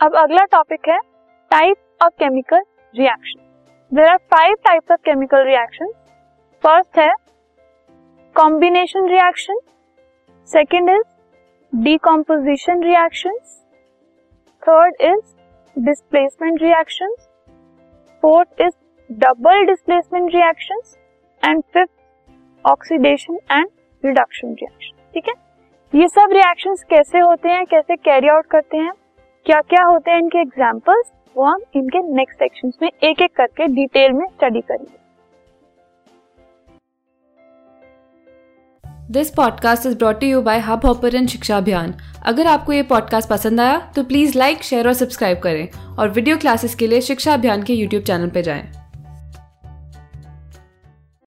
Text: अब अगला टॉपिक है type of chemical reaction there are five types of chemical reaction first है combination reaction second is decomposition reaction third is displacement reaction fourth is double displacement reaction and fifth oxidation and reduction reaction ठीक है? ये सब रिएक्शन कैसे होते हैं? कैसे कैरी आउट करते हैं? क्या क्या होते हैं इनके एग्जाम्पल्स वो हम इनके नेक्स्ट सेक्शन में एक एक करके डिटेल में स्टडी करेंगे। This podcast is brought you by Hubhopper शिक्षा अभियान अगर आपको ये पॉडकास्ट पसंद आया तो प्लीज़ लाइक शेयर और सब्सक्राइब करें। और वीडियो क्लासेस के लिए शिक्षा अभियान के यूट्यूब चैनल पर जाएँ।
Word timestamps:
अब 0.00 0.14
अगला 0.16 0.44
टॉपिक 0.44 0.88
है 0.88 0.98
type 1.50 1.76
of 2.02 2.12
chemical 2.18 2.62
reaction 2.94 3.40
there 3.92 4.08
are 4.08 4.16
five 4.32 4.54
types 4.64 4.90
of 4.92 5.00
chemical 5.04 5.44
reaction 5.46 5.92
first 6.64 6.98
है 6.98 7.12
combination 8.36 9.08
reaction 9.08 9.60
second 10.48 10.90
is 10.90 11.02
decomposition 11.72 12.82
reaction 12.82 13.38
third 14.62 15.00
is 15.00 15.34
displacement 15.76 16.62
reaction 16.62 17.14
fourth 18.22 18.60
is 18.60 18.74
double 19.10 19.64
displacement 19.64 20.34
reaction 20.34 20.80
and 21.42 21.62
fifth 21.74 22.68
oxidation 22.70 23.38
and 23.52 23.68
reduction 24.04 24.52
reaction 24.52 24.96
ठीक 25.14 25.28
है? 25.28 25.34
ये 25.92 26.08
सब 26.08 26.32
रिएक्शन 26.32 26.74
कैसे 26.90 27.18
होते 27.18 27.48
हैं? 27.48 27.64
कैसे 27.66 27.96
कैरी 27.96 28.28
आउट 28.28 28.46
करते 28.46 28.76
हैं? 28.76 28.92
क्या 29.46 29.60
क्या 29.60 29.84
होते 29.84 30.10
हैं 30.10 30.18
इनके 30.18 30.40
एग्जाम्पल्स 30.40 31.04
वो 31.36 31.44
हम 31.44 31.60
इनके 31.74 31.98
नेक्स्ट 32.14 32.38
सेक्शन 32.38 32.72
में 32.82 32.88
एक 32.88 33.20
एक 33.22 33.36
करके 33.36 33.66
डिटेल 33.66 34.12
में 34.12 34.26
स्टडी 34.26 34.60
करेंगे। 34.60 34.96
This 39.12 39.30
podcast 39.30 39.86
is 39.86 39.96
brought 39.98 40.22
you 40.22 40.40
by 40.42 40.58
Hubhopper 40.86 41.26
शिक्षा 41.26 41.56
अभियान 41.56 41.94
अगर 42.26 42.46
आपको 42.46 42.72
ये 42.72 42.82
पॉडकास्ट 42.82 43.30
पसंद 43.30 43.60
आया 43.60 43.92
तो 43.96 44.04
प्लीज़ 44.04 44.38
लाइक 44.38 44.62
शेयर 44.62 44.86
और 44.86 44.94
सब्सक्राइब 44.94 45.38
करें। 45.38 45.68
और 45.98 46.08
वीडियो 46.08 46.36
क्लासेस 46.36 46.74
के 46.74 46.86
लिए 46.86 47.00
शिक्षा 47.00 47.34
अभियान 47.34 47.62
के 47.62 47.74
यूट्यूब 47.74 48.02
चैनल 48.02 48.28
पर 48.28 48.40
जाएँ। 48.40 48.85